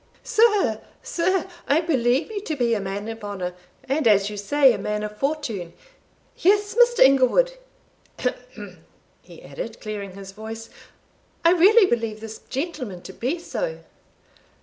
"Sir 0.23 0.81
sir 1.03 1.47
I 1.67 1.79
believe 1.81 2.31
you 2.31 2.41
to 2.41 2.55
be 2.55 2.73
a 2.73 2.79
man 2.79 3.07
of 3.07 3.23
honour, 3.23 3.53
and, 3.83 4.07
as 4.07 4.31
you 4.31 4.35
say, 4.35 4.73
a 4.73 4.79
man 4.79 5.03
of 5.03 5.15
fortune. 5.15 5.73
Yes, 6.37 6.73
Mr. 6.73 7.01
Inglewood," 7.03 7.53
he 9.21 9.43
added, 9.43 9.79
clearing 9.79 10.13
his 10.15 10.31
voice, 10.31 10.71
"I 11.45 11.51
really 11.51 11.87
believe 11.87 12.19
this 12.19 12.39
gentleman 12.49 13.03
to 13.03 13.13
be 13.13 13.37
so." 13.37 13.81